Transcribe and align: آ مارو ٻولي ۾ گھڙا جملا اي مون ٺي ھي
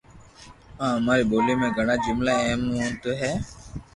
آ 0.85 0.87
مارو 1.05 1.23
ٻولي 1.29 1.55
۾ 1.65 1.67
گھڙا 1.77 1.95
جملا 2.05 2.33
اي 2.45 2.53
مون 2.63 2.89
ٺي 3.01 3.11
ھي 3.21 3.33